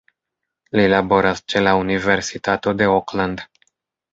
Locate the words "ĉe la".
1.53-1.73